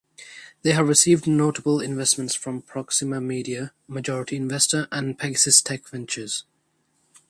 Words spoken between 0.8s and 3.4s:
received notable investments from Proxima